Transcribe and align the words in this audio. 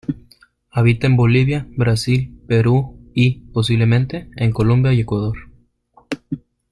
Habita 0.71 1.05
en 1.05 1.15
Bolivia, 1.15 1.67
Brasil, 1.77 2.35
Perú 2.47 2.97
y, 3.13 3.41
posiblemente, 3.53 4.31
en 4.35 4.51
Colombia 4.51 4.93
y 4.93 5.01
Ecuador. 5.01 5.37